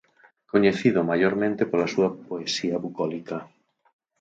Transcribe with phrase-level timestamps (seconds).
[0.51, 3.37] coñecido maiormente pola súa poesía bucólica.